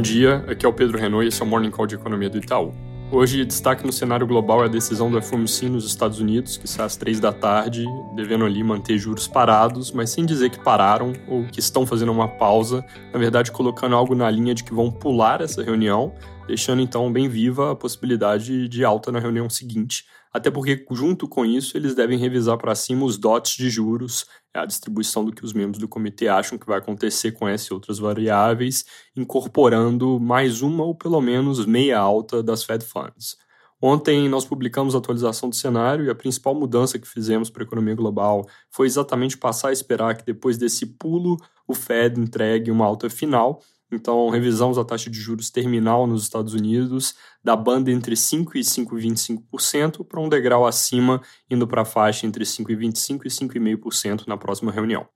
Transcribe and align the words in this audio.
Bom 0.00 0.02
dia, 0.02 0.42
aqui 0.48 0.64
é 0.64 0.68
o 0.68 0.72
Pedro 0.72 0.96
Renault 0.96 1.26
e 1.26 1.28
esse 1.28 1.42
é 1.42 1.44
o 1.44 1.46
Morning 1.46 1.70
Call 1.70 1.86
de 1.86 1.94
Economia 1.94 2.30
do 2.30 2.38
Itaú. 2.38 2.72
Hoje, 3.12 3.44
destaque 3.44 3.84
no 3.84 3.92
cenário 3.92 4.26
global 4.26 4.62
é 4.62 4.64
a 4.64 4.68
decisão 4.68 5.10
do 5.10 5.20
FOMC 5.20 5.68
nos 5.68 5.84
Estados 5.84 6.20
Unidos, 6.20 6.56
que 6.56 6.66
sai 6.66 6.86
às 6.86 6.96
três 6.96 7.20
da 7.20 7.34
tarde, 7.34 7.84
devendo 8.16 8.46
ali 8.46 8.64
manter 8.64 8.96
juros 8.96 9.28
parados, 9.28 9.92
mas 9.92 10.08
sem 10.08 10.24
dizer 10.24 10.48
que 10.48 10.58
pararam 10.58 11.12
ou 11.28 11.44
que 11.44 11.60
estão 11.60 11.84
fazendo 11.84 12.12
uma 12.12 12.26
pausa, 12.26 12.82
na 13.12 13.18
verdade 13.18 13.52
colocando 13.52 13.94
algo 13.94 14.14
na 14.14 14.30
linha 14.30 14.54
de 14.54 14.64
que 14.64 14.72
vão 14.72 14.90
pular 14.90 15.42
essa 15.42 15.62
reunião, 15.62 16.14
deixando 16.50 16.82
então 16.82 17.12
bem 17.12 17.28
viva 17.28 17.70
a 17.70 17.76
possibilidade 17.76 18.66
de 18.66 18.84
alta 18.84 19.12
na 19.12 19.20
reunião 19.20 19.48
seguinte, 19.48 20.04
até 20.32 20.50
porque, 20.50 20.84
junto 20.90 21.28
com 21.28 21.46
isso, 21.46 21.76
eles 21.76 21.94
devem 21.94 22.18
revisar 22.18 22.58
para 22.58 22.74
cima 22.74 23.04
os 23.04 23.16
dots 23.16 23.52
de 23.52 23.70
juros, 23.70 24.26
é 24.52 24.58
a 24.58 24.66
distribuição 24.66 25.24
do 25.24 25.30
que 25.30 25.44
os 25.44 25.52
membros 25.52 25.78
do 25.78 25.86
comitê 25.86 26.26
acham 26.26 26.58
que 26.58 26.66
vai 26.66 26.78
acontecer 26.78 27.30
com 27.30 27.46
essas 27.46 27.68
e 27.68 27.72
outras 27.72 28.00
variáveis, 28.00 28.84
incorporando 29.16 30.18
mais 30.18 30.60
uma 30.60 30.82
ou 30.82 30.92
pelo 30.92 31.20
menos 31.20 31.64
meia 31.64 32.00
alta 32.00 32.42
das 32.42 32.64
Fed 32.64 32.84
Funds. 32.84 33.36
Ontem 33.80 34.28
nós 34.28 34.44
publicamos 34.44 34.96
a 34.96 34.98
atualização 34.98 35.48
do 35.48 35.54
cenário 35.54 36.06
e 36.06 36.10
a 36.10 36.16
principal 36.16 36.52
mudança 36.52 36.98
que 36.98 37.06
fizemos 37.06 37.48
para 37.48 37.62
a 37.62 37.66
economia 37.66 37.94
global 37.94 38.44
foi 38.68 38.88
exatamente 38.88 39.38
passar 39.38 39.68
a 39.68 39.72
esperar 39.72 40.16
que 40.16 40.26
depois 40.26 40.58
desse 40.58 40.84
pulo 40.84 41.36
o 41.64 41.74
Fed 41.74 42.20
entregue 42.20 42.72
uma 42.72 42.84
alta 42.84 43.08
final 43.08 43.62
então, 43.92 44.28
revisamos 44.28 44.78
a 44.78 44.84
taxa 44.84 45.10
de 45.10 45.18
juros 45.18 45.50
terminal 45.50 46.06
nos 46.06 46.22
Estados 46.22 46.54
Unidos 46.54 47.14
da 47.42 47.56
banda 47.56 47.90
entre 47.90 48.14
5% 48.14 48.54
e 48.54 48.60
5,25% 48.60 50.04
para 50.04 50.20
um 50.20 50.28
degrau 50.28 50.66
acima, 50.66 51.20
indo 51.50 51.66
para 51.66 51.82
a 51.82 51.84
faixa 51.84 52.26
entre 52.26 52.44
5,25% 52.44 53.22
e 53.24 53.28
5,5% 53.28 54.26
na 54.28 54.36
próxima 54.36 54.70
reunião. 54.70 55.08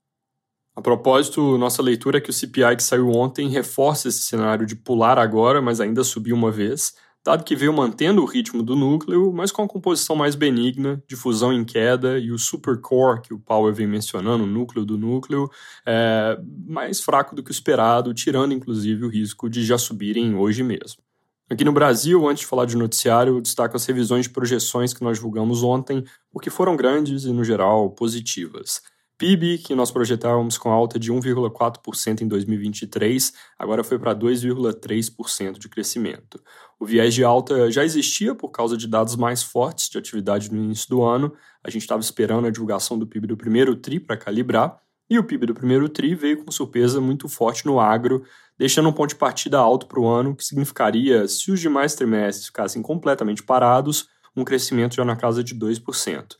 A 0.75 0.81
propósito, 0.81 1.57
nossa 1.57 1.81
leitura 1.81 2.17
é 2.17 2.21
que 2.21 2.29
o 2.29 2.33
CPI 2.33 2.75
que 2.75 2.83
saiu 2.83 3.09
ontem 3.09 3.47
reforça 3.47 4.09
esse 4.09 4.23
cenário 4.23 4.65
de 4.65 4.75
pular 4.75 5.17
agora, 5.17 5.61
mas 5.61 5.79
ainda 5.79 6.03
subir 6.03 6.33
uma 6.33 6.51
vez, 6.51 6.93
dado 7.25 7.43
que 7.43 7.55
veio 7.55 7.73
mantendo 7.73 8.21
o 8.21 8.25
ritmo 8.25 8.61
do 8.61 8.75
núcleo, 8.75 9.33
mas 9.33 9.51
com 9.51 9.63
a 9.63 9.67
composição 9.67 10.15
mais 10.15 10.35
benigna, 10.35 11.03
de 11.07 11.15
fusão 11.15 11.51
em 11.51 11.65
queda 11.65 12.19
e 12.19 12.31
o 12.31 12.37
supercore 12.37 13.19
que 13.19 13.33
o 13.33 13.39
Powell 13.39 13.73
vem 13.73 13.87
mencionando, 13.87 14.43
o 14.43 14.47
núcleo 14.47 14.85
do 14.85 14.95
núcleo, 14.95 15.49
é 15.87 16.39
mais 16.67 17.01
fraco 17.01 17.35
do 17.35 17.41
que 17.41 17.49
o 17.49 17.51
esperado, 17.51 18.13
tirando 18.13 18.53
inclusive 18.53 19.03
o 19.03 19.09
risco 19.09 19.49
de 19.49 19.65
já 19.65 19.75
subirem 19.75 20.35
hoje 20.35 20.61
mesmo. 20.61 21.01
Aqui 21.49 21.63
no 21.63 21.71
Brasil, 21.71 22.27
antes 22.27 22.41
de 22.41 22.47
falar 22.47 22.65
de 22.65 22.77
noticiário, 22.77 23.41
destaco 23.41 23.75
as 23.75 23.85
revisões 23.85 24.25
de 24.25 24.31
projeções 24.31 24.93
que 24.93 25.03
nós 25.03 25.17
divulgamos 25.17 25.63
ontem, 25.63 26.03
porque 26.31 26.51
foram 26.51 26.75
grandes 26.75 27.23
e, 27.23 27.31
no 27.31 27.43
geral, 27.43 27.89
positivas. 27.89 28.81
PIB, 29.17 29.59
que 29.59 29.73
nós 29.73 29.91
projetávamos 29.91 30.57
com 30.57 30.69
alta 30.69 30.99
de 30.99 31.11
1,4% 31.11 32.21
em 32.21 32.27
2023, 32.27 33.33
agora 33.57 33.83
foi 33.83 33.97
para 33.97 34.13
2,3% 34.13 35.57
de 35.57 35.69
crescimento. 35.69 36.41
O 36.77 36.85
viés 36.85 37.13
de 37.13 37.23
alta 37.23 37.71
já 37.71 37.83
existia 37.83 38.35
por 38.35 38.49
causa 38.49 38.75
de 38.75 38.87
dados 38.87 39.15
mais 39.15 39.41
fortes 39.41 39.89
de 39.89 39.97
atividade 39.97 40.51
no 40.51 40.61
início 40.61 40.89
do 40.89 41.01
ano. 41.01 41.33
A 41.63 41.69
gente 41.69 41.83
estava 41.83 42.01
esperando 42.01 42.45
a 42.45 42.51
divulgação 42.51 42.99
do 42.99 43.07
PIB 43.07 43.27
do 43.27 43.37
primeiro 43.37 43.75
TRI 43.75 43.99
para 43.99 44.17
calibrar, 44.17 44.77
e 45.09 45.19
o 45.19 45.23
PIB 45.23 45.45
do 45.45 45.53
primeiro 45.53 45.87
TRI 45.87 46.15
veio 46.15 46.43
com 46.43 46.51
surpresa 46.51 46.99
muito 46.99 47.29
forte 47.29 47.65
no 47.65 47.79
agro, 47.79 48.23
deixando 48.57 48.89
um 48.89 48.93
ponto 48.93 49.09
de 49.09 49.15
partida 49.15 49.57
alto 49.57 49.85
para 49.85 49.99
o 49.99 50.07
ano, 50.07 50.35
que 50.35 50.43
significaria, 50.43 51.27
se 51.27 51.51
os 51.51 51.59
demais 51.59 51.95
trimestres 51.95 52.47
ficassem 52.47 52.81
completamente 52.81 53.43
parados, 53.43 54.09
um 54.35 54.43
crescimento 54.43 54.95
já 54.95 55.05
na 55.05 55.15
casa 55.15 55.43
de 55.43 55.55
2%. 55.55 56.35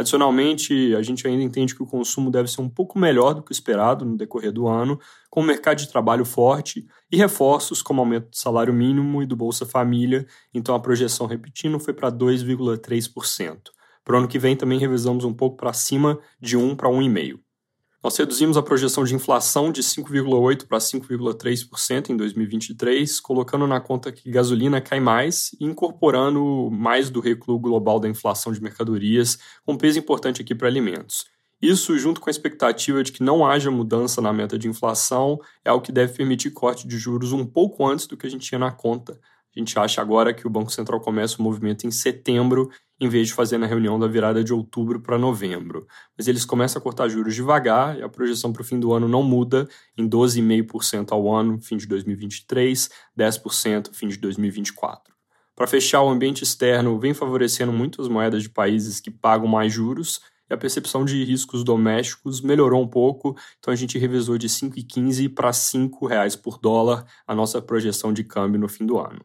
Adicionalmente, 0.00 0.94
a 0.96 1.02
gente 1.02 1.28
ainda 1.28 1.42
entende 1.42 1.74
que 1.74 1.82
o 1.82 1.86
consumo 1.86 2.30
deve 2.30 2.50
ser 2.50 2.62
um 2.62 2.70
pouco 2.70 2.98
melhor 2.98 3.34
do 3.34 3.42
que 3.42 3.50
o 3.50 3.52
esperado 3.52 4.02
no 4.02 4.16
decorrer 4.16 4.50
do 4.50 4.66
ano, 4.66 4.98
com 5.28 5.42
o 5.42 5.44
mercado 5.44 5.76
de 5.76 5.90
trabalho 5.90 6.24
forte 6.24 6.86
e 7.12 7.18
reforços 7.18 7.82
como 7.82 8.00
aumento 8.00 8.30
do 8.30 8.36
salário 8.36 8.72
mínimo 8.72 9.22
e 9.22 9.26
do 9.26 9.36
Bolsa 9.36 9.66
Família, 9.66 10.26
então 10.54 10.74
a 10.74 10.80
projeção, 10.80 11.26
repetindo, 11.26 11.78
foi 11.78 11.92
para 11.92 12.10
2,3%. 12.10 13.58
Para 14.02 14.14
o 14.14 14.18
ano 14.20 14.26
que 14.26 14.38
vem 14.38 14.56
também 14.56 14.78
revisamos 14.78 15.22
um 15.22 15.34
pouco 15.34 15.58
para 15.58 15.74
cima 15.74 16.18
de 16.40 16.56
1 16.56 16.76
para 16.76 16.88
1,5%. 16.88 17.49
Nós 18.02 18.16
reduzimos 18.16 18.56
a 18.56 18.62
projeção 18.62 19.04
de 19.04 19.14
inflação 19.14 19.70
de 19.70 19.82
5,8% 19.82 20.66
para 20.66 20.78
5,3% 20.78 22.08
em 22.08 22.16
2023, 22.16 23.20
colocando 23.20 23.66
na 23.66 23.78
conta 23.78 24.10
que 24.10 24.30
gasolina 24.30 24.80
cai 24.80 24.98
mais 24.98 25.54
e 25.60 25.66
incorporando 25.66 26.70
mais 26.72 27.10
do 27.10 27.20
recuo 27.20 27.58
global 27.58 28.00
da 28.00 28.08
inflação 28.08 28.54
de 28.54 28.62
mercadorias, 28.62 29.38
com 29.66 29.76
peso 29.76 29.98
importante 29.98 30.40
aqui 30.40 30.54
para 30.54 30.66
alimentos. 30.66 31.26
Isso, 31.60 31.98
junto 31.98 32.22
com 32.22 32.30
a 32.30 32.32
expectativa 32.32 33.04
de 33.04 33.12
que 33.12 33.22
não 33.22 33.46
haja 33.46 33.70
mudança 33.70 34.22
na 34.22 34.32
meta 34.32 34.58
de 34.58 34.66
inflação, 34.66 35.38
é 35.62 35.70
o 35.70 35.82
que 35.82 35.92
deve 35.92 36.14
permitir 36.14 36.52
corte 36.52 36.88
de 36.88 36.96
juros 36.96 37.32
um 37.32 37.44
pouco 37.44 37.86
antes 37.86 38.06
do 38.06 38.16
que 38.16 38.26
a 38.26 38.30
gente 38.30 38.48
tinha 38.48 38.58
na 38.58 38.72
conta. 38.72 39.20
A 39.54 39.58
gente 39.58 39.78
acha 39.78 40.00
agora 40.00 40.32
que 40.32 40.46
o 40.46 40.50
Banco 40.50 40.70
Central 40.70 41.00
começa 41.00 41.38
o 41.38 41.42
movimento 41.42 41.86
em 41.86 41.90
setembro 41.90 42.70
em 43.00 43.08
vez 43.08 43.28
de 43.28 43.34
fazer 43.34 43.58
na 43.58 43.66
reunião 43.66 43.98
da 43.98 44.06
virada 44.06 44.44
de 44.44 44.52
outubro 44.52 45.00
para 45.00 45.18
novembro. 45.18 45.86
Mas 46.16 46.28
eles 46.28 46.44
começam 46.44 46.78
a 46.78 46.82
cortar 46.82 47.08
juros 47.08 47.34
devagar 47.34 47.98
e 47.98 48.02
a 48.02 48.08
projeção 48.08 48.52
para 48.52 48.62
o 48.62 48.64
fim 48.64 48.78
do 48.78 48.92
ano 48.92 49.08
não 49.08 49.22
muda 49.22 49.68
em 49.96 50.08
12,5% 50.08 51.10
ao 51.10 51.32
ano, 51.32 51.58
fim 51.60 51.76
de 51.76 51.86
2023, 51.86 52.90
10% 53.18 53.94
fim 53.94 54.06
de 54.08 54.18
2024. 54.18 55.14
Para 55.56 55.66
fechar, 55.66 56.02
o 56.02 56.08
ambiente 56.08 56.44
externo 56.44 56.98
vem 56.98 57.12
favorecendo 57.12 57.72
muitas 57.72 58.06
moedas 58.06 58.42
de 58.42 58.50
países 58.50 59.00
que 59.00 59.10
pagam 59.10 59.46
mais 59.46 59.72
juros 59.72 60.20
e 60.48 60.54
a 60.54 60.56
percepção 60.56 61.04
de 61.04 61.22
riscos 61.24 61.62
domésticos 61.62 62.40
melhorou 62.40 62.82
um 62.82 62.88
pouco, 62.88 63.36
então 63.58 63.72
a 63.72 63.76
gente 63.76 63.98
revisou 63.98 64.36
de 64.36 64.48
5,15 64.48 65.32
para 65.32 65.48
R$ 65.48 65.54
5,00 65.54 66.40
por 66.40 66.58
dólar 66.58 67.04
a 67.26 67.34
nossa 67.34 67.62
projeção 67.62 68.12
de 68.12 68.24
câmbio 68.24 68.60
no 68.60 68.68
fim 68.68 68.84
do 68.84 68.98
ano. 68.98 69.20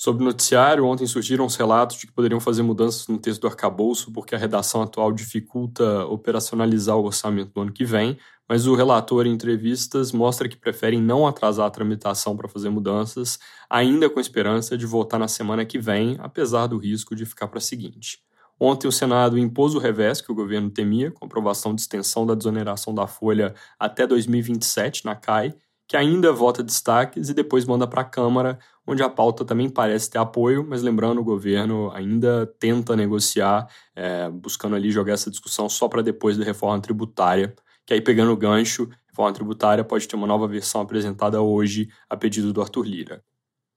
Sobre 0.00 0.22
o 0.22 0.24
noticiário, 0.24 0.86
ontem 0.86 1.06
surgiram 1.06 1.44
os 1.44 1.56
relatos 1.56 1.98
de 1.98 2.06
que 2.06 2.12
poderiam 2.14 2.40
fazer 2.40 2.62
mudanças 2.62 3.06
no 3.06 3.18
texto 3.18 3.42
do 3.42 3.48
arcabouço 3.48 4.10
porque 4.10 4.34
a 4.34 4.38
redação 4.38 4.80
atual 4.80 5.12
dificulta 5.12 6.06
operacionalizar 6.06 6.96
o 6.96 7.04
orçamento 7.04 7.52
do 7.52 7.60
ano 7.60 7.70
que 7.70 7.84
vem, 7.84 8.16
mas 8.48 8.66
o 8.66 8.74
relator 8.74 9.26
em 9.26 9.30
entrevistas 9.30 10.10
mostra 10.10 10.48
que 10.48 10.56
preferem 10.56 11.02
não 11.02 11.26
atrasar 11.26 11.66
a 11.66 11.70
tramitação 11.70 12.34
para 12.34 12.48
fazer 12.48 12.70
mudanças, 12.70 13.38
ainda 13.68 14.08
com 14.08 14.18
esperança 14.18 14.74
de 14.74 14.86
votar 14.86 15.20
na 15.20 15.28
semana 15.28 15.66
que 15.66 15.78
vem, 15.78 16.16
apesar 16.20 16.66
do 16.66 16.78
risco 16.78 17.14
de 17.14 17.26
ficar 17.26 17.48
para 17.48 17.58
a 17.58 17.60
seguinte. 17.60 18.20
Ontem 18.58 18.88
o 18.88 18.92
Senado 18.92 19.36
impôs 19.36 19.74
o 19.74 19.78
revés 19.78 20.22
que 20.22 20.32
o 20.32 20.34
governo 20.34 20.70
temia, 20.70 21.10
com 21.10 21.26
aprovação 21.26 21.74
de 21.74 21.82
extensão 21.82 22.24
da 22.24 22.34
desoneração 22.34 22.94
da 22.94 23.06
folha 23.06 23.54
até 23.78 24.06
2027 24.06 25.04
na 25.04 25.14
CAI, 25.14 25.54
que 25.90 25.96
ainda 25.96 26.32
vota 26.32 26.62
destaques 26.62 27.30
e 27.30 27.34
depois 27.34 27.64
manda 27.64 27.84
para 27.84 28.02
a 28.02 28.04
Câmara 28.04 28.60
onde 28.86 29.02
a 29.02 29.08
pauta 29.08 29.44
também 29.44 29.68
parece 29.68 30.08
ter 30.08 30.18
apoio, 30.18 30.64
mas 30.64 30.82
lembrando, 30.82 31.20
o 31.20 31.24
governo 31.24 31.90
ainda 31.90 32.46
tenta 32.60 32.94
negociar, 32.94 33.66
é, 33.96 34.30
buscando 34.30 34.76
ali 34.76 34.92
jogar 34.92 35.14
essa 35.14 35.28
discussão 35.28 35.68
só 35.68 35.88
para 35.88 36.00
depois 36.00 36.38
da 36.38 36.44
reforma 36.44 36.80
tributária, 36.80 37.56
que 37.84 37.92
aí 37.92 38.00
pegando 38.00 38.30
o 38.30 38.36
gancho, 38.36 38.88
reforma 39.08 39.32
tributária 39.32 39.82
pode 39.82 40.06
ter 40.06 40.14
uma 40.14 40.28
nova 40.28 40.46
versão 40.46 40.80
apresentada 40.80 41.42
hoje 41.42 41.88
a 42.08 42.16
pedido 42.16 42.52
do 42.52 42.62
Arthur 42.62 42.86
Lira. 42.86 43.24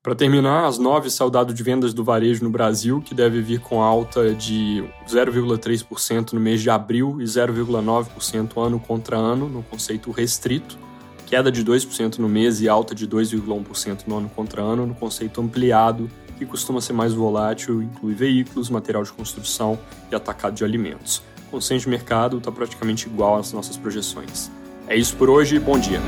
Para 0.04 0.14
terminar, 0.14 0.68
as 0.68 0.78
nove 0.78 1.10
saudado 1.10 1.52
de 1.52 1.64
vendas 1.64 1.96
do 1.96 2.04
varejo 2.04 2.44
no 2.44 2.52
Brasil, 2.52 3.02
que 3.02 3.16
deve 3.16 3.42
vir 3.42 3.60
com 3.60 3.82
alta 3.82 4.36
de 4.36 4.88
0,3% 5.08 6.34
no 6.34 6.40
mês 6.40 6.62
de 6.62 6.70
abril 6.70 7.20
e 7.20 7.24
0,9% 7.24 8.64
ano 8.64 8.80
contra 8.80 9.18
ano, 9.18 9.50
no 9.50 9.64
conceito 9.64 10.12
restrito 10.12 10.78
queda 11.26 11.52
de 11.52 11.64
2% 11.64 12.20
no 12.20 12.30
mês 12.30 12.62
e 12.62 12.70
alta 12.70 12.94
de 12.94 13.08
2,1% 13.08 14.04
no 14.08 14.18
ano 14.18 14.30
contra 14.30 14.62
ano 14.62 14.86
no 14.86 14.96
conceito 14.96 15.42
ampliado, 15.42 16.10
que 16.38 16.46
costuma 16.46 16.82
ser 16.82 16.94
mais 16.94 17.14
volátil, 17.14 17.82
inclui 17.82 18.14
veículos, 18.14 18.70
material 18.70 19.04
de 19.04 19.12
construção 19.12 19.80
e 20.12 20.16
atacado 20.16 20.56
de 20.56 20.64
alimentos. 20.64 21.22
O 21.48 21.52
consenso 21.52 21.86
de 21.86 21.90
mercado 21.90 22.38
está 22.38 22.52
praticamente 22.52 23.08
igual 23.08 23.38
às 23.38 23.54
nossas 23.54 23.78
projeções. 23.78 24.52
É 24.88 24.96
isso 24.96 25.16
por 25.16 25.30
hoje, 25.30 25.60
bom 25.60 25.78
dia! 25.80 26.00